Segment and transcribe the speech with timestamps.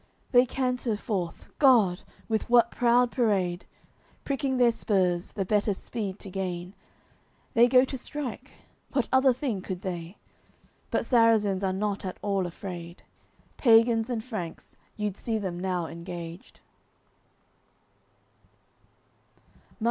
[0.31, 2.01] They canter forth, God!
[2.27, 3.65] with what proud parade,
[4.23, 6.73] Pricking their spurs, the better speed to gain;
[7.53, 8.51] They go to strike,
[8.93, 10.17] what other thing could they?
[10.89, 13.03] But Sarrazins are not at all afraid.
[13.57, 16.61] Pagans and Franks, you'ld see them now engaged.